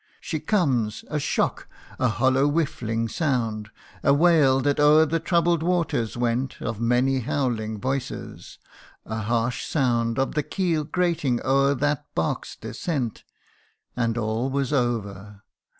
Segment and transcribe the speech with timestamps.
[0.19, 1.05] She comes!
[1.09, 1.67] a shock
[1.99, 3.69] a hollow whirling sound(')
[4.03, 8.57] A wail that o'er the troubled waters went Of many howling voices;
[9.05, 13.23] a harsh sound Of the keel grating o'er that bark's descent;
[13.95, 15.43] And all was over